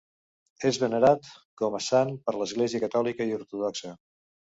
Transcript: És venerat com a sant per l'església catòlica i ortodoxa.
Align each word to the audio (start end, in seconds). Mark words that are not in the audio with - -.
És 0.69 0.77
venerat 0.83 1.27
com 1.61 1.77
a 1.79 1.81
sant 1.87 2.13
per 2.29 2.35
l'església 2.37 2.81
catòlica 2.85 3.29
i 3.33 3.37
ortodoxa. 3.37 3.93